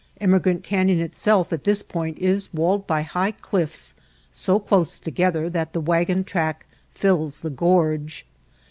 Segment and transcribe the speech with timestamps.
[0.19, 3.93] Emigrant Canyon itself at this point is walled by high cliffs
[4.31, 8.25] so close together that the wagon track fills the gorge.